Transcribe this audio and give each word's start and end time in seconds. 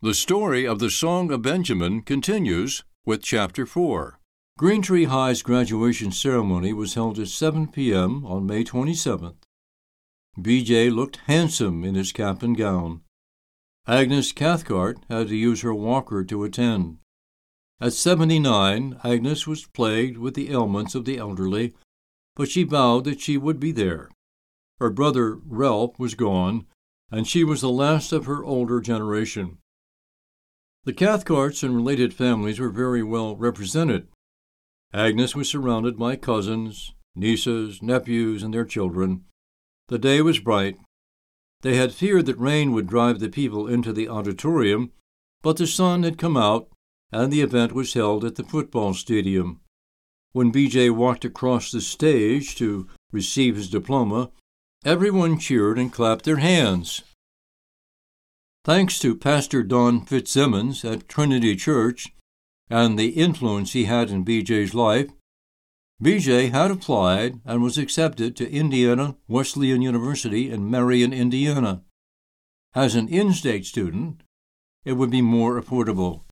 The 0.00 0.14
story 0.14 0.64
of 0.64 0.78
the 0.78 0.90
Song 0.90 1.32
of 1.32 1.42
Benjamin 1.42 2.02
continues 2.02 2.84
with 3.04 3.20
Chapter 3.20 3.66
4. 3.66 4.20
Green 4.56 4.80
Tree 4.80 5.06
High's 5.06 5.42
graduation 5.42 6.12
ceremony 6.12 6.72
was 6.72 6.94
held 6.94 7.18
at 7.18 7.26
7 7.26 7.66
p.m. 7.66 8.24
on 8.24 8.46
May 8.46 8.62
27th. 8.62 9.34
BJ 10.38 10.94
looked 10.94 11.16
handsome 11.26 11.82
in 11.82 11.96
his 11.96 12.12
cap 12.12 12.44
and 12.44 12.56
gown. 12.56 13.00
Agnes 13.88 14.30
Cathcart 14.30 14.98
had 15.10 15.26
to 15.26 15.36
use 15.36 15.62
her 15.62 15.74
walker 15.74 16.22
to 16.22 16.44
attend. 16.44 16.98
At 17.80 17.92
79, 17.92 19.00
Agnes 19.02 19.48
was 19.48 19.66
plagued 19.66 20.16
with 20.16 20.34
the 20.34 20.52
ailments 20.52 20.94
of 20.94 21.06
the 21.06 21.18
elderly, 21.18 21.74
but 22.36 22.48
she 22.48 22.62
vowed 22.62 23.02
that 23.02 23.20
she 23.20 23.36
would 23.36 23.58
be 23.58 23.72
there. 23.72 24.10
Her 24.78 24.90
brother 24.90 25.40
Ralph 25.44 25.98
was 25.98 26.14
gone, 26.14 26.66
and 27.10 27.26
she 27.26 27.42
was 27.42 27.62
the 27.62 27.68
last 27.68 28.12
of 28.12 28.26
her 28.26 28.44
older 28.44 28.80
generation. 28.80 29.57
The 30.88 30.94
Cathcarts 30.94 31.62
and 31.62 31.76
related 31.76 32.14
families 32.14 32.58
were 32.58 32.70
very 32.70 33.02
well 33.02 33.36
represented. 33.36 34.08
Agnes 34.90 35.36
was 35.36 35.46
surrounded 35.46 35.98
by 35.98 36.16
cousins, 36.16 36.94
nieces, 37.14 37.82
nephews, 37.82 38.42
and 38.42 38.54
their 38.54 38.64
children. 38.64 39.26
The 39.88 39.98
day 39.98 40.22
was 40.22 40.38
bright, 40.38 40.78
they 41.60 41.76
had 41.76 41.92
feared 41.92 42.24
that 42.24 42.38
rain 42.38 42.72
would 42.72 42.86
drive 42.86 43.18
the 43.18 43.28
people 43.28 43.66
into 43.66 43.92
the 43.92 44.08
auditorium, 44.08 44.92
but 45.42 45.58
the 45.58 45.66
sun 45.66 46.04
had 46.04 46.16
come 46.16 46.38
out, 46.38 46.70
and 47.12 47.30
the 47.30 47.42
event 47.42 47.72
was 47.72 47.92
held 47.92 48.24
at 48.24 48.36
the 48.36 48.42
football 48.42 48.94
stadium. 48.94 49.60
When 50.32 50.50
BJ 50.50 50.90
walked 50.90 51.26
across 51.26 51.70
the 51.70 51.82
stage 51.82 52.56
to 52.56 52.88
receive 53.12 53.56
his 53.56 53.68
diploma, 53.68 54.30
everyone 54.86 55.38
cheered 55.38 55.78
and 55.78 55.92
clapped 55.92 56.24
their 56.24 56.38
hands. 56.38 57.02
Thanks 58.64 58.98
to 58.98 59.16
Pastor 59.16 59.62
Don 59.62 60.04
Fitzsimmons 60.04 60.84
at 60.84 61.08
Trinity 61.08 61.56
Church 61.56 62.14
and 62.68 62.98
the 62.98 63.10
influence 63.10 63.72
he 63.72 63.84
had 63.84 64.10
in 64.10 64.24
BJ's 64.24 64.74
life, 64.74 65.08
BJ 66.02 66.50
had 66.50 66.70
applied 66.70 67.40
and 67.44 67.62
was 67.62 67.78
accepted 67.78 68.36
to 68.36 68.50
Indiana 68.50 69.16
Wesleyan 69.26 69.82
University 69.82 70.50
in 70.50 70.70
Marion, 70.70 71.12
Indiana. 71.12 71.82
As 72.74 72.94
an 72.94 73.08
in 73.08 73.32
state 73.32 73.64
student, 73.64 74.22
it 74.84 74.92
would 74.92 75.10
be 75.10 75.22
more 75.22 75.60
affordable. 75.60 76.22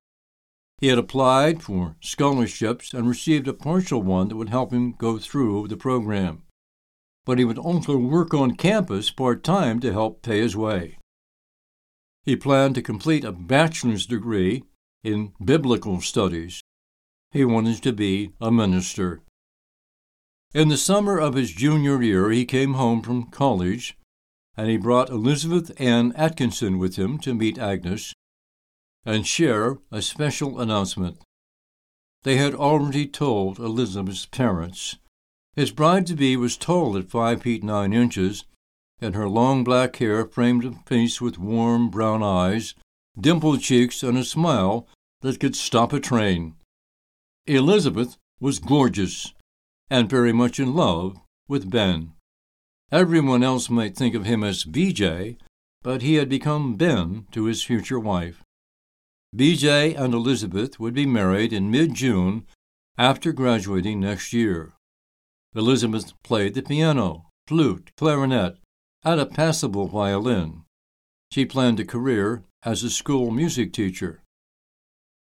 He 0.78 0.88
had 0.88 0.98
applied 0.98 1.62
for 1.62 1.96
scholarships 2.00 2.92
and 2.92 3.08
received 3.08 3.48
a 3.48 3.54
partial 3.54 4.02
one 4.02 4.28
that 4.28 4.36
would 4.36 4.50
help 4.50 4.72
him 4.72 4.92
go 4.92 5.18
through 5.18 5.68
the 5.68 5.76
program. 5.76 6.42
But 7.24 7.38
he 7.38 7.44
would 7.44 7.58
also 7.58 7.96
work 7.96 8.34
on 8.34 8.56
campus 8.56 9.10
part 9.10 9.42
time 9.42 9.80
to 9.80 9.92
help 9.92 10.22
pay 10.22 10.40
his 10.40 10.54
way. 10.54 10.98
He 12.26 12.34
planned 12.34 12.74
to 12.74 12.82
complete 12.82 13.24
a 13.24 13.30
bachelor's 13.30 14.04
degree 14.04 14.64
in 15.04 15.32
biblical 15.42 16.00
studies. 16.00 16.60
He 17.30 17.44
wanted 17.44 17.82
to 17.84 17.92
be 17.92 18.32
a 18.40 18.50
minister. 18.50 19.22
In 20.52 20.68
the 20.68 20.76
summer 20.76 21.18
of 21.18 21.34
his 21.34 21.52
junior 21.52 22.02
year, 22.02 22.30
he 22.30 22.44
came 22.44 22.74
home 22.74 23.00
from 23.00 23.30
college, 23.30 23.96
and 24.56 24.68
he 24.68 24.76
brought 24.76 25.10
Elizabeth 25.10 25.70
Ann 25.80 26.12
Atkinson 26.16 26.78
with 26.78 26.96
him 26.96 27.18
to 27.18 27.32
meet 27.34 27.58
Agnes 27.58 28.12
and 29.04 29.24
share 29.24 29.78
a 29.92 30.02
special 30.02 30.60
announcement. 30.60 31.18
They 32.24 32.38
had 32.38 32.54
already 32.54 33.06
told 33.06 33.60
Elizabeth's 33.60 34.26
parents. 34.26 34.96
His 35.54 35.70
bride 35.70 36.06
to 36.08 36.16
be 36.16 36.36
was 36.36 36.56
tall 36.56 36.96
at 36.96 37.08
five 37.08 37.42
feet 37.42 37.62
nine 37.62 37.92
inches, 37.92 38.44
and 39.00 39.14
her 39.14 39.28
long 39.28 39.64
black 39.64 39.96
hair 39.96 40.26
framed 40.26 40.64
a 40.64 40.72
face 40.86 41.20
with 41.20 41.38
warm 41.38 41.90
brown 41.90 42.22
eyes, 42.22 42.74
dimpled 43.18 43.60
cheeks, 43.60 44.02
and 44.02 44.16
a 44.16 44.24
smile 44.24 44.86
that 45.20 45.40
could 45.40 45.56
stop 45.56 45.92
a 45.92 46.00
train. 46.00 46.54
Elizabeth 47.46 48.16
was 48.40 48.58
gorgeous 48.58 49.32
and 49.90 50.10
very 50.10 50.32
much 50.32 50.58
in 50.58 50.74
love 50.74 51.16
with 51.48 51.70
Ben. 51.70 52.12
Everyone 52.90 53.42
else 53.42 53.68
might 53.68 53.96
think 53.96 54.14
of 54.14 54.24
him 54.24 54.42
as 54.42 54.64
BJ, 54.64 55.36
but 55.82 56.02
he 56.02 56.14
had 56.14 56.28
become 56.28 56.74
Ben 56.74 57.26
to 57.32 57.44
his 57.44 57.62
future 57.62 57.98
wife. 57.98 58.42
BJ 59.34 59.98
and 59.98 60.14
Elizabeth 60.14 60.80
would 60.80 60.94
be 60.94 61.06
married 61.06 61.52
in 61.52 61.70
mid 61.70 61.94
June 61.94 62.46
after 62.96 63.32
graduating 63.32 64.00
next 64.00 64.32
year. 64.32 64.72
Elizabeth 65.54 66.12
played 66.22 66.54
the 66.54 66.62
piano, 66.62 67.26
flute, 67.46 67.90
clarinet, 67.96 68.56
and 69.06 69.20
a 69.20 69.24
passable 69.24 69.86
violin. 69.86 70.64
She 71.30 71.46
planned 71.46 71.78
a 71.78 71.84
career 71.84 72.42
as 72.64 72.82
a 72.82 72.90
school 72.90 73.30
music 73.30 73.72
teacher. 73.72 74.24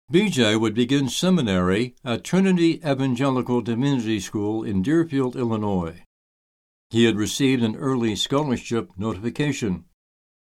BJ 0.10 0.58
would 0.58 0.74
begin 0.74 1.10
seminary 1.10 1.94
at 2.06 2.24
Trinity 2.24 2.76
Evangelical 2.76 3.60
Divinity 3.60 4.22
School 4.22 4.64
in 4.64 4.82
Deerfield, 4.82 5.36
Illinois. 5.36 6.02
He 6.92 7.04
had 7.04 7.18
received 7.18 7.62
an 7.62 7.76
early 7.76 8.16
scholarship 8.16 8.92
notification. 8.98 9.84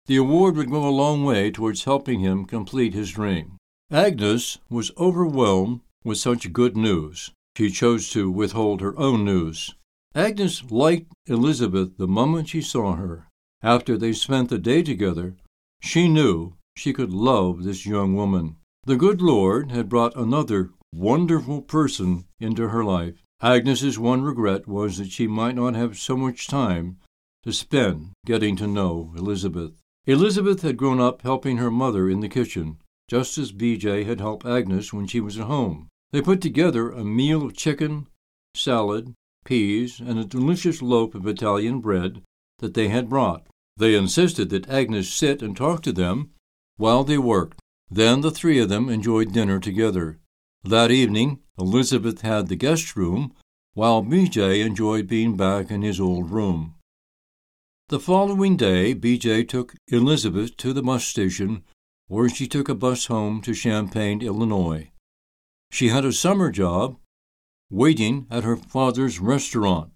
The 0.06 0.18
award 0.18 0.56
would 0.56 0.70
go 0.70 0.88
a 0.88 0.92
long 0.92 1.24
way 1.24 1.50
towards 1.50 1.86
helping 1.86 2.20
him 2.20 2.46
complete 2.46 2.94
his 2.94 3.10
dream. 3.10 3.58
Agnes 3.90 4.60
was 4.70 4.92
overwhelmed 5.00 5.82
with 6.04 6.20
such 6.20 6.54
good 6.54 6.78
news. 6.78 7.32
She 7.58 7.72
chose 7.72 8.12
to 8.12 8.30
withhold 8.30 8.82
her 8.82 8.98
own 9.00 9.26
news. 9.26 9.74
Agnes 10.16 10.64
liked 10.72 11.12
Elizabeth 11.28 11.98
the 11.98 12.08
moment 12.08 12.50
she 12.50 12.62
saw 12.62 12.96
her. 12.96 13.28
After 13.62 13.98
they 13.98 14.14
spent 14.14 14.50
the 14.50 14.58
day 14.58 14.82
together, 14.82 15.36
she 15.82 16.08
knew 16.08 16.56
she 16.76 16.94
could 16.94 17.14
love 17.14 17.64
this 17.64 17.86
young 17.86 18.16
woman. 18.16 18.56
The 18.86 18.96
good 18.96 19.22
Lord 19.22 19.72
had 19.72 19.90
brought 19.90 20.16
another 20.16 20.72
wonderful 20.94 21.62
person 21.62 22.26
into 22.40 22.70
her 22.70 22.84
life. 22.84 23.24
Agnes's 23.42 24.00
one 24.00 24.24
regret 24.24 24.68
was 24.68 24.98
that 24.98 25.12
she 25.12 25.28
might 25.28 25.56
not 25.56 25.76
have 25.76 25.98
so 25.98 26.18
much 26.18 26.48
time 26.48 26.98
to 27.44 27.54
spend 27.54 28.12
getting 28.26 28.56
to 28.56 28.68
know 28.68 29.14
Elizabeth. 29.16 29.74
Elizabeth 30.06 30.62
had 30.64 30.78
grown 30.78 31.00
up 31.00 31.22
helping 31.22 31.58
her 31.58 31.70
mother 31.70 32.10
in 32.10 32.20
the 32.20 32.30
kitchen, 32.30 32.78
just 33.08 33.38
as 33.38 33.52
BJ 33.52 34.06
had 34.06 34.20
helped 34.20 34.46
Agnes 34.46 34.92
when 34.92 35.06
she 35.06 35.20
was 35.20 35.38
at 35.38 35.46
home. 35.46 35.88
They 36.12 36.22
put 36.22 36.42
together 36.42 36.90
a 36.90 37.04
meal 37.04 37.46
of 37.46 37.56
chicken, 37.56 38.08
salad, 38.56 39.14
peas, 39.50 40.00
and 40.00 40.20
a 40.20 40.24
delicious 40.24 40.80
loaf 40.80 41.16
of 41.16 41.26
Italian 41.26 41.80
bread 41.80 42.22
that 42.60 42.76
they 42.76 42.88
had 42.88 43.10
brought. 43.10 43.48
They 43.76 43.96
insisted 43.96 44.52
that 44.52 44.70
Agnes 44.70 45.12
sit 45.12 45.42
and 45.42 45.58
talk 45.58 45.82
to 45.84 45.92
them 45.92 46.30
while 46.78 47.04
they 47.04 47.18
worked. 47.18 47.60
Then 47.90 48.22
the 48.22 48.30
three 48.30 48.60
of 48.60 48.70
them 48.70 48.90
enjoyed 48.90 49.34
dinner 49.34 49.60
together. 49.60 50.20
That 50.64 50.92
evening, 50.92 51.40
Elizabeth 51.58 52.22
had 52.22 52.48
the 52.48 52.56
guest 52.56 52.96
room, 52.96 53.34
while 53.74 54.04
BJ 54.04 54.64
enjoyed 54.64 55.08
being 55.08 55.36
back 55.36 55.72
in 55.72 55.82
his 55.82 56.00
old 56.00 56.30
room. 56.30 56.76
The 57.88 58.00
following 58.00 58.56
day, 58.56 58.94
BJ 58.94 59.50
took 59.50 59.74
Elizabeth 59.88 60.58
to 60.58 60.74
the 60.74 60.84
bus 60.84 61.06
station, 61.06 61.64
where 62.08 62.30
she 62.30 62.48
took 62.48 62.70
a 62.70 62.76
bus 62.76 63.08
home 63.08 63.42
to 63.42 63.56
Champaign, 63.56 64.22
Illinois. 64.22 64.92
She 65.72 65.88
had 65.88 66.06
a 66.06 66.14
summer 66.14 66.52
job, 66.52 66.98
waiting 67.70 68.26
at 68.30 68.44
her 68.44 68.56
father's 68.56 69.20
restaurant. 69.20 69.92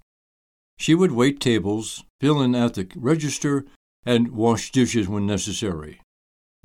She 0.78 0.96
would 0.96 1.12
wait 1.12 1.40
tables, 1.40 2.04
fill 2.20 2.42
in 2.42 2.56
at 2.56 2.74
the 2.74 2.88
register, 2.96 3.66
and 4.06 4.32
wash 4.32 4.72
dishes 4.72 5.08
when 5.08 5.26
necessary. 5.26 6.02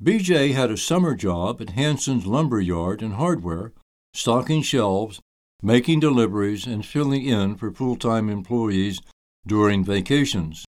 BJ 0.01 0.53
had 0.53 0.71
a 0.71 0.77
summer 0.77 1.15
job 1.15 1.61
at 1.61 1.71
Hanson's 1.71 2.25
lumber 2.25 2.59
yard 2.59 3.01
and 3.01 3.15
hardware, 3.15 3.73
stocking 4.13 4.61
shelves, 4.61 5.19
making 5.61 5.99
deliveries, 5.99 6.65
and 6.65 6.85
filling 6.85 7.23
in 7.25 7.55
for 7.55 7.71
full 7.71 7.95
time 7.95 8.29
employees 8.29 9.01
during 9.45 9.83
vacations. 9.83 10.65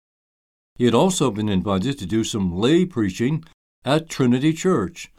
He 0.76 0.84
had 0.84 0.94
also 0.94 1.31
been 1.31 1.49
invited 1.49 1.99
to 1.99 2.06
do 2.06 2.25
some 2.25 2.56
lay 2.56 2.84
preaching 2.84 3.44
at 3.84 4.09
Trinity 4.09 4.53
Church, 4.53 5.10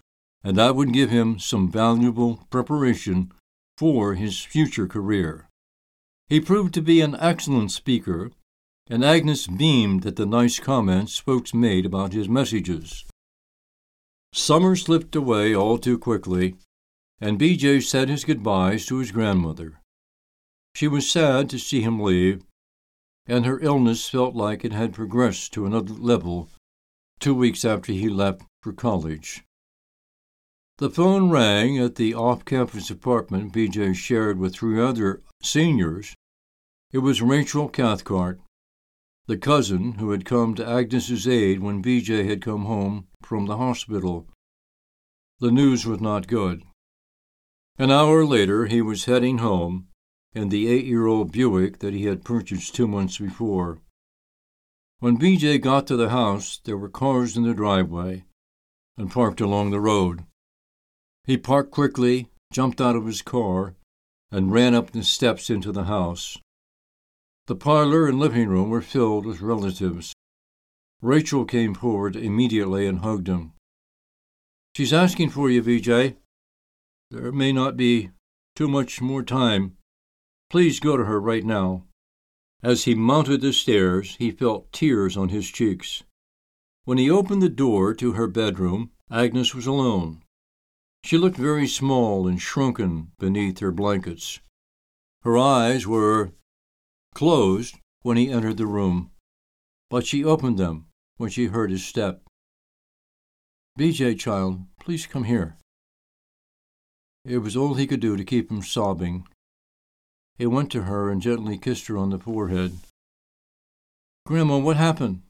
and 0.44 0.58
that 0.58 0.76
would 0.76 0.94
give 0.94 1.10
him 1.10 1.38
some 1.38 1.70
valuable 1.70 2.48
preparation 2.50 3.32
for 3.80 4.16
his 4.16 4.42
future 4.42 4.88
career. 4.88 5.48
He 6.28 6.42
proved 6.42 6.74
to 6.74 6.82
be 6.82 7.00
an 7.00 7.16
excellent 7.18 7.72
speaker, 7.72 8.30
and 8.90 9.06
Agnes 9.06 9.48
beamed 9.48 10.06
at 10.06 10.18
the 10.18 10.26
nice 10.26 10.60
comments 10.60 11.18
folks 11.18 11.54
made 11.54 11.86
about 11.86 12.12
his 12.12 12.28
messages. 12.28 13.06
Summer 14.34 14.76
slipped 14.76 15.16
away 15.16 15.56
all 15.56 15.78
too 15.78 15.98
quickly, 15.98 16.56
and 17.22 17.40
B.J. 17.40 17.80
said 17.80 18.10
his 18.10 18.26
goodbyes 18.26 18.86
to 18.88 18.98
his 18.98 19.14
grandmother. 19.14 19.80
She 20.76 20.90
was 20.90 21.10
sad 21.10 21.50
to 21.50 21.58
see 21.58 21.80
him 21.80 22.02
leave, 22.02 22.44
and 23.28 23.46
her 23.46 23.62
illness 23.62 24.10
felt 24.10 24.36
like 24.36 24.66
it 24.66 24.74
had 24.74 24.92
progressed 24.92 25.54
to 25.54 25.66
another 25.66 25.94
level 25.94 26.50
two 27.22 27.34
weeks 27.34 27.64
after 27.64 27.94
he 27.94 28.10
left 28.10 28.42
for 28.62 28.74
college. 28.74 29.46
The 30.80 30.90
phone 30.90 31.30
rang 31.30 31.78
at 31.78 31.96
the 31.96 32.14
off 32.14 32.46
campus 32.46 32.90
apartment 32.90 33.52
BJ 33.52 33.94
shared 33.94 34.40
with 34.40 34.56
three 34.56 34.80
other 34.80 35.22
seniors. 35.44 36.16
It 36.94 37.00
was 37.00 37.22
Rachel 37.22 37.68
Cathcart, 37.68 38.40
the 39.28 39.36
cousin 39.36 39.96
who 39.96 40.12
had 40.12 40.24
come 40.24 40.56
to 40.56 40.66
Agnes's 40.66 41.28
aid 41.28 41.60
when 41.60 41.84
BJ 41.84 42.30
had 42.30 42.42
come 42.42 42.64
home 42.64 43.08
from 43.22 43.46
the 43.46 43.58
hospital. 43.58 44.30
The 45.40 45.52
news 45.52 45.86
was 45.86 46.00
not 46.00 46.28
good. 46.28 46.64
An 47.78 47.92
hour 47.92 48.26
later, 48.26 48.68
he 48.68 48.82
was 48.82 49.04
heading 49.04 49.40
home 49.40 49.90
in 50.34 50.48
the 50.48 50.70
eight 50.70 50.86
year 50.86 51.08
old 51.08 51.34
Buick 51.34 51.80
that 51.80 51.94
he 51.94 52.06
had 52.06 52.24
purchased 52.24 52.74
two 52.74 52.88
months 52.88 53.18
before. 53.18 53.80
When 55.00 55.20
BJ 55.20 55.60
got 55.60 55.88
to 55.88 55.98
the 55.98 56.12
house, 56.12 56.62
there 56.64 56.78
were 56.78 56.88
cars 56.88 57.36
in 57.36 57.44
the 57.44 57.54
driveway 57.54 58.24
and 58.98 59.12
parked 59.12 59.42
along 59.42 59.72
the 59.72 59.82
road. 59.82 60.24
He 61.30 61.38
parked 61.38 61.70
quickly, 61.70 62.28
jumped 62.52 62.82
out 62.82 62.96
of 62.96 63.06
his 63.06 63.22
car, 63.22 63.76
and 64.32 64.52
ran 64.52 64.74
up 64.74 64.90
the 64.90 65.04
steps 65.04 65.52
into 65.52 65.72
the 65.72 65.84
house. 65.84 66.40
The 67.46 67.56
parlor 67.56 68.08
and 68.08 68.18
living 68.18 68.50
room 68.50 68.72
were 68.72 68.82
filled 68.82 69.28
with 69.28 69.40
relatives. 69.40 70.12
Rachel 71.04 71.46
came 71.46 71.76
forward 71.76 72.16
immediately 72.16 72.88
and 72.88 73.02
hugged 73.02 73.28
him. 73.28 73.54
She's 74.76 74.92
asking 74.92 75.30
for 75.30 75.52
you, 75.52 75.62
BJ. 75.62 76.16
There 77.12 77.32
may 77.32 77.54
not 77.54 77.78
be 77.78 78.10
too 78.56 78.68
much 78.68 79.00
more 79.00 79.22
time. 79.22 79.78
Please 80.50 80.80
go 80.80 80.98
to 80.98 81.06
her 81.06 81.22
right 81.22 81.46
now. 81.46 81.86
As 82.64 82.86
he 82.86 82.96
mounted 82.96 83.42
the 83.42 83.54
stairs, 83.54 84.16
he 84.18 84.32
felt 84.32 84.72
tears 84.72 85.16
on 85.16 85.30
his 85.30 85.48
cheeks. 85.48 86.02
When 86.86 86.98
he 86.98 87.08
opened 87.08 87.44
the 87.44 87.50
door 87.50 87.94
to 87.94 88.14
her 88.14 88.26
bedroom, 88.26 88.90
Agnes 89.12 89.54
was 89.54 89.68
alone. 89.68 90.24
She 91.04 91.18
looked 91.18 91.38
very 91.38 91.68
small 91.68 92.28
and 92.28 92.42
shrunken 92.42 93.12
beneath 93.18 93.60
her 93.60 93.72
blankets. 93.72 94.40
Her 95.24 95.38
eyes 95.38 95.88
were 95.88 96.32
closed 97.16 97.76
when 98.02 98.18
he 98.18 98.32
entered 98.32 98.58
the 98.58 98.68
room, 98.68 99.12
but 99.90 100.06
she 100.06 100.24
opened 100.24 100.58
them 100.58 100.88
when 101.18 101.30
she 101.30 101.48
heard 101.48 101.72
his 101.72 101.86
step. 101.86 102.24
BJ, 103.78 104.18
child, 104.20 104.66
please 104.80 105.08
come 105.08 105.24
here. 105.24 105.58
It 107.26 107.40
was 107.40 107.56
all 107.56 107.74
he 107.74 107.88
could 107.88 108.00
do 108.00 108.16
to 108.16 108.24
keep 108.24 108.48
from 108.48 108.62
sobbing. 108.62 109.28
He 110.38 110.46
went 110.46 110.72
to 110.72 110.84
her 110.84 111.10
and 111.10 111.22
gently 111.22 111.58
kissed 111.58 111.88
her 111.88 111.98
on 111.98 112.10
the 112.10 112.20
forehead. 112.20 112.78
Grandma, 114.26 114.58
what 114.58 114.78
happened? 114.78 115.24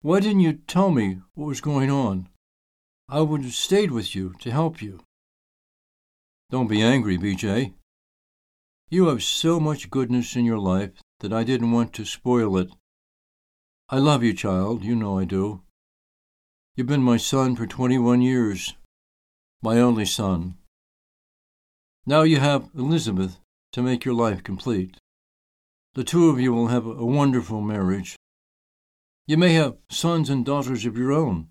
Why 0.00 0.20
didn't 0.20 0.40
you 0.40 0.54
tell 0.54 0.90
me 0.90 1.20
what 1.34 1.46
was 1.46 1.60
going 1.60 1.90
on? 1.90 2.28
I 3.10 3.22
would 3.22 3.42
have 3.42 3.54
stayed 3.54 3.90
with 3.90 4.14
you 4.14 4.34
to 4.40 4.50
help 4.50 4.82
you. 4.82 5.00
Don't 6.50 6.68
be 6.68 6.82
angry, 6.82 7.16
BJ. 7.16 7.72
You 8.90 9.06
have 9.06 9.22
so 9.22 9.58
much 9.58 9.90
goodness 9.90 10.36
in 10.36 10.44
your 10.44 10.58
life 10.58 10.90
that 11.20 11.32
I 11.32 11.42
didn't 11.42 11.72
want 11.72 11.94
to 11.94 12.04
spoil 12.04 12.58
it. 12.58 12.70
I 13.88 13.98
love 13.98 14.22
you, 14.22 14.34
child, 14.34 14.84
you 14.84 14.94
know 14.94 15.18
I 15.18 15.24
do. 15.24 15.62
You've 16.76 16.86
been 16.86 17.02
my 17.02 17.16
son 17.16 17.56
for 17.56 17.66
21 17.66 18.20
years, 18.20 18.74
my 19.62 19.78
only 19.80 20.04
son. 20.04 20.58
Now 22.04 22.22
you 22.22 22.40
have 22.40 22.68
Elizabeth 22.74 23.38
to 23.72 23.82
make 23.82 24.04
your 24.04 24.14
life 24.14 24.42
complete. 24.42 24.96
The 25.94 26.04
two 26.04 26.28
of 26.28 26.38
you 26.38 26.52
will 26.52 26.68
have 26.68 26.86
a 26.86 27.06
wonderful 27.06 27.62
marriage. 27.62 28.16
You 29.26 29.38
may 29.38 29.54
have 29.54 29.78
sons 29.90 30.28
and 30.28 30.44
daughters 30.44 30.84
of 30.84 30.96
your 30.96 31.12
own. 31.12 31.48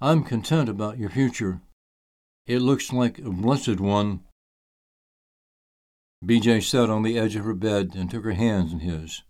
I'm 0.00 0.24
content 0.24 0.68
about 0.68 0.98
your 0.98 1.08
future. 1.08 1.62
It 2.46 2.58
looks 2.58 2.92
like 2.92 3.18
a 3.18 3.30
blessed 3.30 3.80
one. 3.80 4.24
BJ 6.22 6.62
sat 6.62 6.90
on 6.90 7.02
the 7.02 7.18
edge 7.18 7.34
of 7.34 7.44
her 7.46 7.54
bed 7.54 7.92
and 7.94 8.10
took 8.10 8.24
her 8.24 8.32
hands 8.32 8.74
in 8.74 8.80
his. 8.80 9.22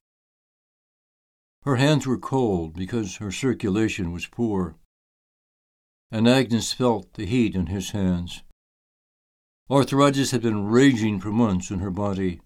Her 1.63 1.77
hands 1.77 2.07
were 2.07 2.19
cold 2.19 2.75
because 2.75 3.17
her 3.17 3.31
circulation 3.31 4.11
was 4.11 4.27
poor, 4.27 4.77
and 6.11 6.29
Agnes 6.29 6.73
felt 6.73 7.15
the 7.15 7.27
heat 7.27 7.55
in 7.55 7.67
his 7.67 7.91
hands. 7.91 8.43
Arthritis 9.71 10.33
had 10.33 10.43
been 10.43 10.67
raging 10.67 11.21
for 11.21 11.31
months 11.31 11.71
in 11.71 11.79
her 11.79 11.91
body, 11.91 12.41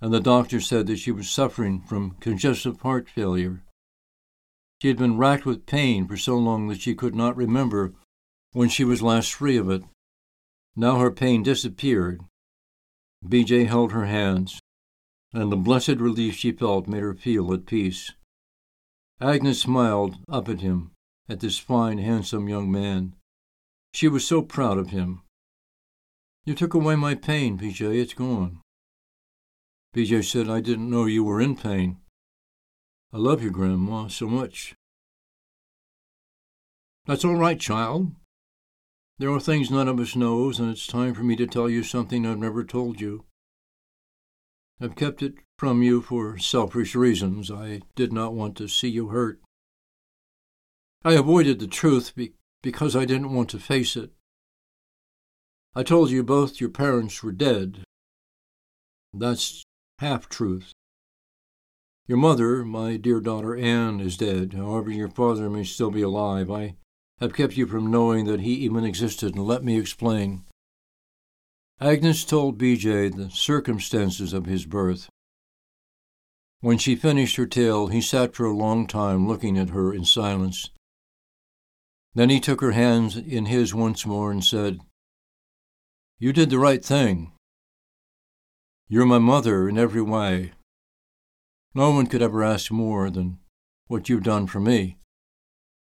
and 0.00 0.14
the 0.14 0.20
doctor 0.20 0.60
said 0.60 0.86
that 0.86 0.98
she 0.98 1.10
was 1.10 1.28
suffering 1.28 1.80
from 1.80 2.16
congestive 2.20 2.80
heart 2.80 3.08
failure. 3.08 3.62
She 4.80 4.88
had 4.88 4.96
been 4.96 5.18
racked 5.18 5.44
with 5.44 5.66
pain 5.66 6.06
for 6.06 6.16
so 6.16 6.36
long 6.36 6.68
that 6.68 6.80
she 6.80 6.94
could 6.94 7.14
not 7.14 7.36
remember 7.36 7.94
when 8.52 8.68
she 8.68 8.84
was 8.84 9.02
last 9.02 9.32
free 9.32 9.56
of 9.56 9.68
it. 9.68 9.82
Now 10.76 10.98
her 10.98 11.10
pain 11.10 11.42
disappeared. 11.42 12.22
BJ 13.26 13.66
held 13.66 13.90
her 13.90 14.06
hands, 14.06 14.60
and 15.32 15.50
the 15.50 15.56
blessed 15.56 15.98
relief 15.98 16.36
she 16.36 16.52
felt 16.52 16.86
made 16.86 17.02
her 17.02 17.14
feel 17.14 17.52
at 17.52 17.66
peace. 17.66 18.12
Agnes 19.20 19.60
smiled 19.60 20.16
up 20.28 20.48
at 20.48 20.60
him, 20.60 20.92
at 21.28 21.40
this 21.40 21.58
fine, 21.58 21.98
handsome 21.98 22.48
young 22.48 22.70
man. 22.70 23.16
She 23.92 24.06
was 24.06 24.24
so 24.24 24.42
proud 24.42 24.78
of 24.78 24.90
him. 24.90 25.22
You 26.44 26.54
took 26.54 26.72
away 26.72 26.94
my 26.94 27.16
pain, 27.16 27.58
BJ. 27.58 28.00
It's 28.00 28.14
gone. 28.14 28.60
BJ 29.94 30.24
said, 30.24 30.48
I 30.48 30.60
didn't 30.60 30.88
know 30.88 31.06
you 31.06 31.24
were 31.24 31.40
in 31.40 31.56
pain. 31.56 31.98
I 33.12 33.16
love 33.16 33.42
you, 33.42 33.50
Grandma, 33.50 34.08
so 34.08 34.26
much. 34.28 34.74
That's 37.06 37.24
all 37.24 37.36
right, 37.36 37.58
child. 37.58 38.12
There 39.18 39.32
are 39.32 39.40
things 39.40 39.70
none 39.70 39.88
of 39.88 39.98
us 39.98 40.14
knows, 40.14 40.60
and 40.60 40.70
it's 40.70 40.86
time 40.86 41.14
for 41.14 41.22
me 41.22 41.34
to 41.36 41.46
tell 41.46 41.70
you 41.70 41.82
something 41.82 42.26
I've 42.26 42.38
never 42.38 42.64
told 42.64 43.00
you. 43.00 43.24
I've 44.78 44.94
kept 44.94 45.22
it 45.22 45.34
from 45.58 45.82
you 45.82 46.02
for 46.02 46.36
selfish 46.38 46.94
reasons. 46.94 47.50
I 47.50 47.80
did 47.96 48.12
not 48.12 48.34
want 48.34 48.56
to 48.58 48.68
see 48.68 48.88
you 48.88 49.08
hurt. 49.08 49.40
I 51.02 51.14
avoided 51.14 51.58
the 51.58 51.66
truth 51.66 52.14
be- 52.14 52.34
because 52.62 52.94
I 52.94 53.06
didn't 53.06 53.32
want 53.34 53.48
to 53.50 53.58
face 53.58 53.96
it. 53.96 54.12
I 55.74 55.82
told 55.82 56.10
you 56.10 56.22
both 56.22 56.60
your 56.60 56.70
parents 56.70 57.22
were 57.22 57.32
dead. 57.32 57.84
That's 59.14 59.64
half 59.98 60.28
truth. 60.28 60.72
Your 62.08 62.16
mother, 62.16 62.64
my 62.64 62.96
dear 62.96 63.20
daughter 63.20 63.54
Anne, 63.54 64.00
is 64.00 64.16
dead. 64.16 64.54
However, 64.54 64.90
your 64.90 65.10
father 65.10 65.50
may 65.50 65.62
still 65.62 65.90
be 65.90 66.00
alive. 66.00 66.50
I 66.50 66.76
have 67.20 67.34
kept 67.34 67.58
you 67.58 67.66
from 67.66 67.90
knowing 67.90 68.24
that 68.24 68.40
he 68.40 68.54
even 68.54 68.82
existed, 68.82 69.34
and 69.34 69.44
let 69.44 69.62
me 69.62 69.78
explain. 69.78 70.44
Agnes 71.78 72.24
told 72.24 72.58
BJ 72.58 73.14
the 73.14 73.28
circumstances 73.28 74.32
of 74.32 74.46
his 74.46 74.64
birth. 74.64 75.10
When 76.60 76.78
she 76.78 76.96
finished 76.96 77.36
her 77.36 77.46
tale, 77.46 77.88
he 77.88 78.00
sat 78.00 78.34
for 78.34 78.46
a 78.46 78.56
long 78.56 78.86
time 78.86 79.28
looking 79.28 79.58
at 79.58 79.70
her 79.70 79.92
in 79.92 80.06
silence. 80.06 80.70
Then 82.14 82.30
he 82.30 82.40
took 82.40 82.62
her 82.62 82.72
hands 82.72 83.18
in 83.18 83.44
his 83.46 83.74
once 83.74 84.06
more 84.06 84.32
and 84.32 84.42
said, 84.42 84.80
You 86.18 86.32
did 86.32 86.48
the 86.48 86.58
right 86.58 86.82
thing. 86.82 87.32
You're 88.88 89.04
my 89.04 89.18
mother 89.18 89.68
in 89.68 89.76
every 89.76 90.02
way. 90.02 90.52
No 91.78 91.90
one 91.92 92.08
could 92.08 92.22
ever 92.22 92.42
ask 92.42 92.72
more 92.72 93.08
than 93.08 93.38
what 93.86 94.08
you've 94.08 94.24
done 94.24 94.48
for 94.48 94.58
me. 94.58 94.96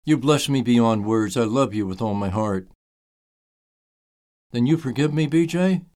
You 0.05 0.19
bless 0.19 0.47
me 0.47 0.61
beyond 0.61 1.07
words. 1.07 1.39
I 1.39 1.45
love 1.45 1.73
you 1.73 1.87
with 1.87 2.03
all 2.03 2.13
my 2.13 2.29
heart. 2.29 2.69
Then 4.51 4.67
you 4.67 4.77
forgive 4.77 5.15
me, 5.15 5.27
BJ? 5.27 5.87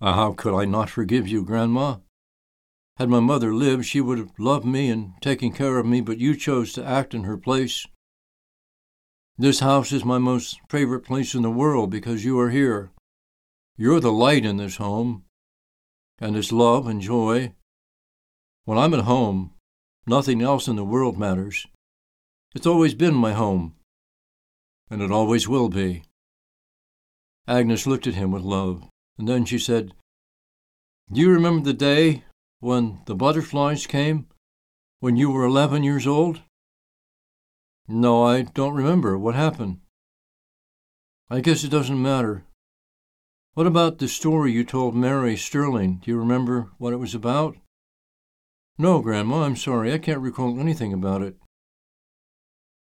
Uh, 0.00 0.14
how 0.14 0.32
could 0.32 0.58
I 0.58 0.64
not 0.64 0.90
forgive 0.90 1.28
you, 1.28 1.44
Grandma? 1.44 1.98
Had 2.96 3.08
my 3.08 3.20
mother 3.20 3.54
lived, 3.54 3.86
she 3.86 4.00
would 4.00 4.18
have 4.18 4.32
loved 4.40 4.66
me 4.66 4.90
and 4.90 5.12
taken 5.20 5.52
care 5.52 5.78
of 5.78 5.86
me, 5.86 6.00
but 6.00 6.18
you 6.18 6.34
chose 6.34 6.72
to 6.72 6.84
act 6.84 7.14
in 7.14 7.22
her 7.22 7.36
place. 7.36 7.86
This 9.38 9.60
house 9.60 9.92
is 9.92 10.04
my 10.04 10.18
most 10.18 10.58
favorite 10.68 11.04
place 11.04 11.32
in 11.36 11.42
the 11.42 11.50
world 11.62 11.90
because 11.90 12.24
you 12.24 12.36
are 12.40 12.50
here. 12.50 12.90
You're 13.76 14.00
the 14.00 14.10
light 14.10 14.44
in 14.44 14.56
this 14.56 14.78
home, 14.78 15.26
and 16.18 16.36
it's 16.36 16.50
love 16.50 16.88
and 16.88 17.00
joy. 17.00 17.54
When 18.64 18.78
I'm 18.78 18.94
at 18.94 19.04
home, 19.04 19.52
nothing 20.06 20.42
else 20.42 20.68
in 20.68 20.76
the 20.76 20.84
world 20.84 21.18
matters. 21.18 21.66
It's 22.54 22.66
always 22.66 22.94
been 22.94 23.14
my 23.14 23.32
home, 23.32 23.74
and 24.90 25.00
it 25.02 25.10
always 25.10 25.48
will 25.48 25.68
be. 25.68 26.02
Agnes 27.46 27.86
looked 27.86 28.06
at 28.06 28.14
him 28.14 28.32
with 28.32 28.42
love, 28.42 28.88
and 29.18 29.28
then 29.28 29.44
she 29.44 29.58
said, 29.58 29.92
Do 31.12 31.20
you 31.20 31.30
remember 31.30 31.64
the 31.64 31.72
day 31.72 32.24
when 32.60 33.00
the 33.06 33.14
butterflies 33.14 33.86
came, 33.86 34.26
when 35.00 35.16
you 35.16 35.30
were 35.30 35.44
eleven 35.44 35.82
years 35.82 36.06
old? 36.06 36.42
No, 37.88 38.22
I 38.22 38.42
don't 38.42 38.74
remember. 38.74 39.18
What 39.18 39.34
happened? 39.34 39.80
I 41.28 41.40
guess 41.40 41.64
it 41.64 41.70
doesn't 41.70 42.00
matter. 42.00 42.44
What 43.54 43.66
about 43.66 43.98
the 43.98 44.08
story 44.08 44.52
you 44.52 44.64
told 44.64 44.94
Mary 44.94 45.36
Sterling? 45.36 46.00
Do 46.04 46.10
you 46.10 46.18
remember 46.18 46.70
what 46.78 46.92
it 46.92 46.98
was 46.98 47.14
about? 47.14 47.56
No, 48.80 49.02
Grandma, 49.02 49.42
I'm 49.42 49.56
sorry. 49.56 49.92
I 49.92 49.98
can't 49.98 50.22
recall 50.22 50.58
anything 50.58 50.94
about 50.94 51.20
it. 51.20 51.36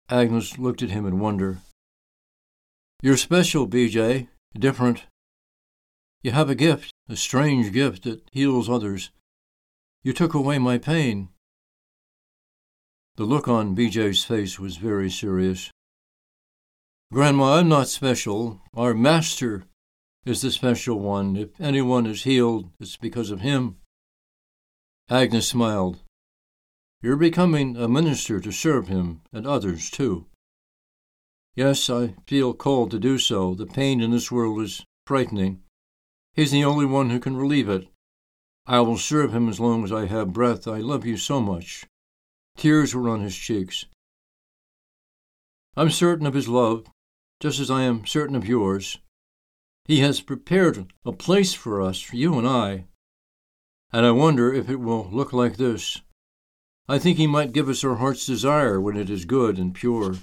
Agnes 0.10 0.58
looked 0.58 0.82
at 0.82 0.90
him 0.90 1.06
in 1.06 1.20
wonder. 1.20 1.60
You're 3.04 3.18
special, 3.18 3.68
BJ 3.68 4.28
different. 4.58 5.04
You 6.24 6.32
have 6.32 6.50
a 6.50 6.56
gift, 6.56 6.92
a 7.08 7.16
strange 7.16 7.72
gift 7.72 8.06
that 8.06 8.28
heals 8.32 8.68
others. 8.68 9.12
You 10.04 10.12
took 10.12 10.34
away 10.34 10.58
my 10.58 10.80
pain. 10.80 11.30
The 13.18 13.26
look 13.26 13.48
on 13.48 13.76
BJ's 13.76 14.24
face 14.24 14.58
was 14.58 14.78
very 14.78 15.12
serious. 15.12 15.70
Grandma, 17.14 17.58
I'm 17.58 17.70
not 17.70 17.90
special. 17.90 18.60
Our 18.74 18.96
Master 18.96 19.66
is 20.26 20.42
the 20.42 20.50
special 20.50 21.00
one. 21.00 21.36
If 21.36 21.50
anyone 21.62 22.08
is 22.08 22.24
healed, 22.24 22.72
it's 22.80 22.98
because 22.98 23.30
of 23.30 23.42
him. 23.42 23.78
Agnes 25.10 25.48
smiled. 25.48 26.00
You're 27.02 27.16
becoming 27.16 27.78
a 27.78 27.88
minister 27.88 28.40
to 28.40 28.52
serve 28.52 28.88
him 28.88 29.22
and 29.32 29.46
others, 29.46 29.92
too. 29.92 30.26
Yes, 31.56 31.92
I 31.92 32.16
feel 32.26 32.56
called 32.56 32.90
to 32.92 33.00
do 33.00 33.20
so. 33.20 33.54
The 33.54 33.68
pain 33.68 34.02
in 34.02 34.10
this 34.10 34.32
world 34.32 34.62
is 34.62 34.84
frightening. 35.06 35.62
He's 36.34 36.52
the 36.52 36.66
only 36.66 36.88
one 36.88 37.12
who 37.12 37.20
can 37.20 37.38
relieve 37.38 37.70
it. 37.70 37.88
I 38.66 38.80
will 38.80 38.98
serve 38.98 39.32
him 39.32 39.48
as 39.48 39.60
long 39.60 39.84
as 39.84 39.92
I 39.92 40.08
have 40.08 40.34
breath. 40.34 40.68
I 40.68 40.80
love 40.80 41.06
you 41.06 41.18
so 41.18 41.40
much. 41.40 41.86
Tears 42.58 42.96
were 42.96 43.08
on 43.08 43.22
his 43.22 43.36
cheeks. 43.36 43.86
I'm 45.78 45.92
certain 45.92 46.26
of 46.26 46.34
his 46.34 46.48
love, 46.48 46.88
just 47.40 47.60
as 47.60 47.70
I 47.70 47.84
am 47.84 48.08
certain 48.08 48.36
of 48.36 48.48
yours. 48.48 48.98
He 49.86 50.00
has 50.00 50.20
prepared 50.20 50.92
a 51.06 51.12
place 51.12 51.54
for 51.54 51.80
us, 51.80 52.00
for 52.00 52.16
you 52.16 52.40
and 52.40 52.48
I, 52.48 52.86
and 53.96 54.06
I 54.06 54.12
wonder 54.12 54.54
if 54.54 54.70
it 54.70 54.82
will 54.82 55.08
look 55.10 55.32
like 55.32 55.56
this. 55.56 56.02
I 56.86 57.00
think 57.00 57.18
He 57.18 57.28
might 57.28 57.54
give 57.54 57.70
us 57.70 57.82
our 57.82 57.96
heart's 57.96 58.26
desire 58.26 58.82
when 58.82 58.98
it 58.98 59.10
is 59.10 59.24
good 59.24 59.58
and 59.58 59.74
pure. 59.74 60.16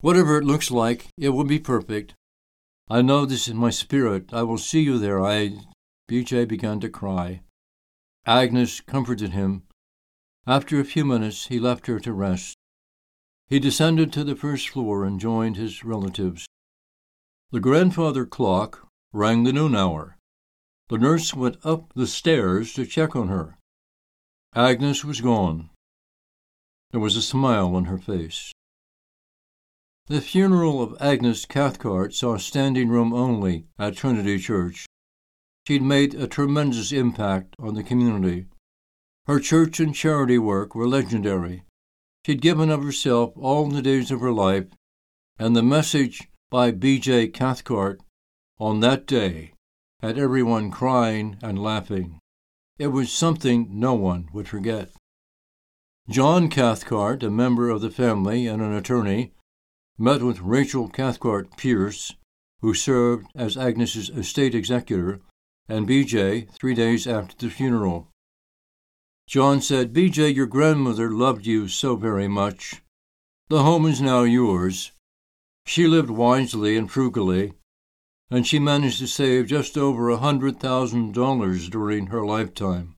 Whatever 0.00 0.38
it 0.38 0.44
looks 0.44 0.70
like, 0.70 1.08
it 1.18 1.30
will 1.30 1.42
be 1.42 1.58
perfect. 1.58 2.14
I 2.88 3.02
know 3.02 3.26
this 3.26 3.48
in 3.48 3.56
my 3.56 3.70
spirit. 3.70 4.32
I 4.32 4.44
will 4.44 4.58
see 4.58 4.82
you 4.82 4.96
there. 4.96 5.20
I. 5.20 5.58
BJ 6.08 6.46
began 6.46 6.78
to 6.78 6.88
cry. 6.88 7.40
Agnes 8.24 8.80
comforted 8.80 9.32
him. 9.32 9.64
After 10.46 10.78
a 10.78 10.84
few 10.84 11.04
minutes, 11.04 11.48
he 11.48 11.58
left 11.58 11.88
her 11.88 11.98
to 11.98 12.12
rest. 12.12 12.54
He 13.48 13.58
descended 13.58 14.12
to 14.12 14.22
the 14.22 14.36
first 14.36 14.68
floor 14.68 15.04
and 15.04 15.18
joined 15.18 15.56
his 15.56 15.82
relatives. 15.82 16.46
The 17.50 17.58
grandfather 17.58 18.24
clock 18.24 18.86
rang 19.12 19.42
the 19.42 19.52
noon 19.52 19.74
hour. 19.74 20.17
The 20.88 20.96
nurse 20.96 21.34
went 21.34 21.58
up 21.64 21.92
the 21.94 22.06
stairs 22.06 22.72
to 22.72 22.86
check 22.86 23.14
on 23.14 23.28
her. 23.28 23.58
Agnes 24.54 25.04
was 25.04 25.20
gone. 25.20 25.68
There 26.92 27.00
was 27.00 27.14
a 27.14 27.22
smile 27.22 27.76
on 27.76 27.84
her 27.84 27.98
face. 27.98 28.52
The 30.06 30.22
funeral 30.22 30.82
of 30.82 30.96
Agnes 30.98 31.44
Cathcart 31.44 32.14
saw 32.14 32.38
standing 32.38 32.88
room 32.88 33.12
only 33.12 33.66
at 33.78 33.96
Trinity 33.96 34.38
Church. 34.38 34.86
She'd 35.66 35.82
made 35.82 36.14
a 36.14 36.26
tremendous 36.26 36.90
impact 36.92 37.54
on 37.58 37.74
the 37.74 37.84
community. 37.84 38.46
Her 39.26 39.38
church 39.38 39.80
and 39.80 39.94
charity 39.94 40.38
work 40.38 40.74
were 40.74 40.88
legendary. 40.88 41.64
She'd 42.24 42.40
given 42.40 42.70
of 42.70 42.82
herself 42.82 43.34
all 43.36 43.68
the 43.68 43.82
days 43.82 44.10
of 44.10 44.20
her 44.20 44.32
life, 44.32 44.68
and 45.38 45.54
the 45.54 45.62
message 45.62 46.30
by 46.48 46.70
B.J. 46.70 47.28
Cathcart 47.28 48.00
on 48.58 48.80
that 48.80 49.06
day 49.06 49.52
had 50.00 50.18
everyone 50.18 50.70
crying 50.70 51.36
and 51.42 51.62
laughing. 51.62 52.20
It 52.78 52.88
was 52.88 53.10
something 53.10 53.68
no 53.70 53.94
one 53.94 54.28
would 54.32 54.48
forget. 54.48 54.90
John 56.08 56.48
Cathcart, 56.48 57.22
a 57.22 57.30
member 57.30 57.68
of 57.68 57.80
the 57.80 57.90
family 57.90 58.46
and 58.46 58.62
an 58.62 58.72
attorney, 58.72 59.32
met 59.98 60.22
with 60.22 60.40
Rachel 60.40 60.88
Cathcart 60.88 61.56
Pierce, 61.56 62.14
who 62.60 62.72
served 62.72 63.26
as 63.34 63.56
Agnes's 63.56 64.08
estate 64.10 64.54
executor, 64.54 65.20
and 65.68 65.86
B.J. 65.86 66.46
three 66.52 66.74
days 66.74 67.06
after 67.06 67.36
the 67.36 67.52
funeral. 67.52 68.08
John 69.26 69.60
said, 69.60 69.92
BJ, 69.92 70.34
your 70.34 70.46
grandmother 70.46 71.10
loved 71.10 71.44
you 71.44 71.68
so 71.68 71.96
very 71.96 72.28
much. 72.28 72.82
The 73.48 73.62
home 73.62 73.84
is 73.84 74.00
now 74.00 74.22
yours. 74.22 74.92
She 75.66 75.86
lived 75.86 76.08
wisely 76.08 76.78
and 76.78 76.90
frugally, 76.90 77.52
and 78.30 78.46
she 78.46 78.58
managed 78.58 78.98
to 78.98 79.06
save 79.06 79.46
just 79.46 79.78
over 79.78 80.08
a 80.08 80.18
hundred 80.18 80.60
thousand 80.60 81.14
dollars 81.14 81.68
during 81.68 82.08
her 82.08 82.24
lifetime. 82.24 82.94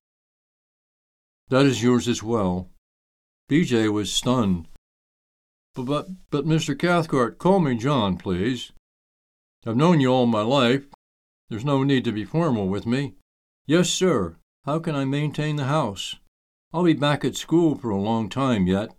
That 1.49 1.67
is 1.67 1.83
yours 1.83 2.09
as 2.09 2.23
well. 2.23 2.69
BJ 3.51 3.93
was 3.93 4.13
stunned. 4.13 4.69
But, 5.75 5.85
but, 5.85 6.07
but, 6.31 6.47
Mr. 6.47 6.79
Cathcart, 6.79 7.39
call 7.39 7.61
me 7.61 7.77
John, 7.77 8.17
please. 8.17 8.73
I've 9.67 9.77
known 9.77 10.01
you 10.01 10.13
all 10.13 10.27
my 10.27 10.43
life. 10.43 10.87
There's 11.49 11.65
no 11.65 11.83
need 11.83 12.05
to 12.05 12.13
be 12.13 12.25
formal 12.25 12.69
with 12.69 12.87
me. 12.87 13.15
Yes, 13.67 13.91
sir. 13.91 14.37
How 14.65 14.79
can 14.79 14.95
I 14.95 15.05
maintain 15.05 15.57
the 15.57 15.65
house? 15.65 16.17
I'll 16.73 16.85
be 16.85 16.93
back 16.93 17.25
at 17.25 17.37
school 17.37 17.75
for 17.77 17.91
a 17.91 18.01
long 18.01 18.29
time 18.29 18.67
yet. 18.67 18.95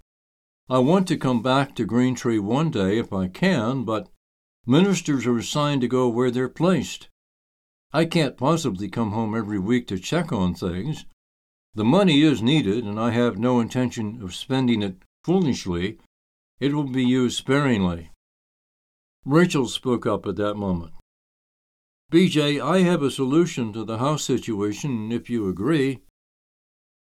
I 0.69 0.79
want 0.79 1.07
to 1.09 1.17
come 1.17 1.41
back 1.41 1.75
to 1.75 1.85
Green 1.85 2.15
Tree 2.15 2.39
one 2.39 2.71
day 2.71 2.97
if 2.97 3.13
I 3.13 3.27
can, 3.27 3.83
but 3.83 4.09
ministers 4.65 5.25
are 5.25 5.37
assigned 5.37 5.81
to 5.81 5.87
go 5.87 6.07
where 6.07 6.31
they're 6.31 6.49
placed. 6.49 7.09
I 7.93 8.05
can't 8.05 8.37
possibly 8.37 8.87
come 8.89 9.11
home 9.11 9.35
every 9.35 9.59
week 9.59 9.87
to 9.87 9.99
check 9.99 10.31
on 10.31 10.53
things. 10.53 11.05
The 11.73 11.83
money 11.83 12.21
is 12.21 12.41
needed, 12.41 12.85
and 12.85 12.99
I 12.99 13.11
have 13.11 13.37
no 13.37 13.59
intention 13.59 14.21
of 14.21 14.35
spending 14.35 14.81
it 14.81 14.97
foolishly. 15.23 15.99
It 16.59 16.73
will 16.73 16.83
be 16.83 17.03
used 17.03 17.37
sparingly. 17.37 18.11
Rachel 19.25 19.67
spoke 19.67 20.05
up 20.05 20.25
at 20.25 20.35
that 20.37 20.55
moment. 20.55 20.93
BJ, 22.11 22.61
I 22.61 22.79
have 22.79 23.01
a 23.01 23.11
solution 23.11 23.71
to 23.73 23.85
the 23.85 23.99
house 23.99 24.23
situation, 24.23 25.11
if 25.11 25.29
you 25.29 25.47
agree. 25.47 26.01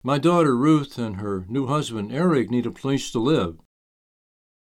My 0.05 0.19
daughter 0.19 0.57
Ruth 0.57 0.99
and 0.99 1.17
her 1.17 1.45
new 1.49 1.67
husband 1.67 2.13
Eric 2.13 2.51
need 2.51 2.67
a 2.67 2.71
place 2.71 3.11
to 3.13 3.19
live. 3.19 3.59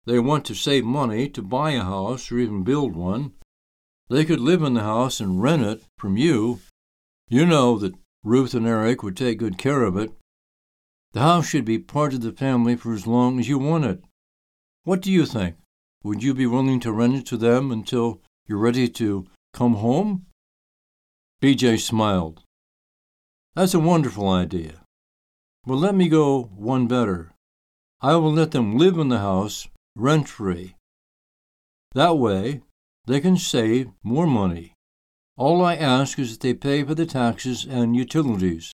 They 0.05 0.19
want 0.19 0.45
to 0.47 0.55
save 0.55 0.85
money 0.85 1.29
to 1.29 1.43
buy 1.43 1.73
a 1.73 1.83
house 1.83 2.33
or 2.33 2.39
even 2.39 2.65
build 2.65 2.97
one. 2.97 3.33
They 4.09 4.25
could 4.25 4.41
live 4.41 4.63
in 4.63 4.75
the 4.75 4.83
house 4.83 5.21
and 5.21 5.41
rent 5.41 5.63
it 5.63 5.85
from 5.97 6.17
you. 6.17 6.61
You 7.29 7.47
know 7.47 7.79
that 7.79 7.95
Ruth 8.25 8.53
and 8.55 8.67
Eric 8.67 9.03
would 9.03 9.17
take 9.17 9.39
good 9.39 9.59
care 9.59 9.83
of 9.83 9.97
it. 9.97 10.13
The 11.13 11.21
house 11.21 11.47
should 11.47 11.65
be 11.65 11.79
part 11.79 12.15
of 12.15 12.21
the 12.21 12.33
family 12.33 12.75
for 12.75 12.93
as 12.93 13.07
long 13.07 13.39
as 13.39 13.49
you 13.49 13.59
want 13.59 13.85
it. 13.85 14.03
What 14.85 15.01
do 15.01 15.13
you 15.13 15.25
think? 15.25 15.57
Would 16.03 16.23
you 16.23 16.35
be 16.35 16.47
willing 16.47 16.81
to 16.81 16.93
rent 16.93 17.15
it 17.15 17.27
to 17.27 17.37
them 17.37 17.71
until 17.71 18.21
you're 18.47 18.59
ready 18.59 18.89
to 18.89 19.27
come 19.53 19.75
home? 19.75 20.27
BJ 21.41 21.79
smiled. 21.79 22.43
That's 23.55 23.75
a 23.75 23.79
wonderful 23.79 24.29
idea. 24.29 24.81
But 25.65 25.77
let 25.77 25.95
me 25.95 26.09
go 26.09 26.45
one 26.55 26.89
better. 26.89 27.33
I 28.01 28.17
will 28.17 28.33
let 28.33 28.51
them 28.51 28.77
live 28.77 28.99
in 28.99 29.09
the 29.09 29.21
house 29.21 29.69
rent 29.97 30.29
free. 30.29 30.77
That 31.95 32.19
way, 32.19 32.63
they 33.07 33.21
can 33.21 33.37
save 33.37 33.91
more 34.03 34.27
money. 34.27 34.75
All 35.37 35.65
I 35.65 35.75
ask 35.75 36.19
is 36.19 36.33
that 36.33 36.41
they 36.41 36.55
pay 36.55 36.85
for 36.85 36.95
the 36.95 37.07
taxes 37.07 37.67
and 37.69 37.97
utilities. 37.97 38.73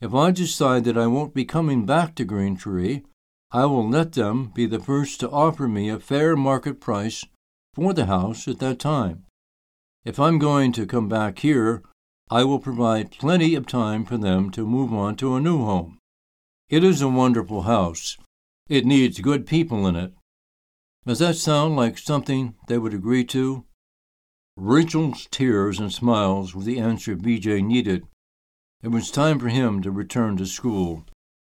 If 0.00 0.14
I 0.14 0.30
decide 0.30 0.84
that 0.84 0.98
I 0.98 1.06
won't 1.06 1.34
be 1.34 1.44
coming 1.44 1.86
back 1.86 2.14
to 2.16 2.24
Green 2.24 2.56
Tree, 2.56 3.04
I 3.50 3.64
will 3.66 3.88
let 3.88 4.12
them 4.12 4.52
be 4.54 4.66
the 4.66 4.80
first 4.80 5.20
to 5.20 5.30
offer 5.30 5.68
me 5.68 5.88
a 5.88 5.98
fair 5.98 6.36
market 6.36 6.80
price 6.80 7.24
for 7.74 7.94
the 7.94 8.06
house 8.06 8.48
at 8.48 8.58
that 8.58 8.78
time. 8.78 9.24
If 10.04 10.18
I'm 10.18 10.38
going 10.38 10.72
to 10.72 10.86
come 10.86 11.08
back 11.08 11.38
here, 11.38 11.82
I 12.30 12.44
will 12.44 12.58
provide 12.58 13.12
plenty 13.12 13.54
of 13.54 13.66
time 13.66 14.04
for 14.04 14.16
them 14.18 14.50
to 14.50 14.66
move 14.66 14.92
on 14.92 15.16
to 15.16 15.34
a 15.34 15.40
new 15.40 15.64
home. 15.64 15.98
It 16.68 16.82
is 16.82 17.00
a 17.00 17.08
wonderful 17.08 17.62
house. 17.62 18.16
It 18.68 18.84
needs 18.84 19.20
good 19.20 19.46
people 19.46 19.86
in 19.86 19.94
it. 19.94 20.12
Does 21.06 21.20
that 21.20 21.36
sound 21.36 21.76
like 21.76 21.98
something 21.98 22.56
they 22.66 22.78
would 22.78 22.92
agree 22.92 23.24
to? 23.26 23.64
Rachel's 24.56 25.28
tears 25.30 25.78
and 25.78 25.92
smiles 25.92 26.52
were 26.52 26.64
the 26.64 26.80
answer 26.80 27.14
BJ 27.14 27.64
needed. 27.64 28.08
It 28.82 28.88
was 28.88 29.12
time 29.12 29.38
for 29.38 29.48
him 29.48 29.82
to 29.82 29.92
return 29.92 30.36
to 30.38 30.46
school. 30.46 31.04